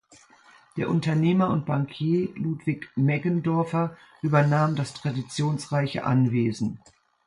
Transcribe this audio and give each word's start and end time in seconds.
Der 0.77 0.89
Unternehmer 0.89 1.51
und 1.51 1.67
Bankier 1.67 2.29
Ludwig 2.33 2.89
Meggendorfer 2.95 3.95
übernahm 4.23 4.75
das 4.75 4.95
traditionsreiche 4.95 6.05
Anwesen. 6.05 6.79